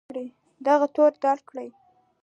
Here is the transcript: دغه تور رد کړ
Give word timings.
دغه 0.65 0.85
تور 0.95 1.11
رد 1.23 1.39
کړ 1.49 1.55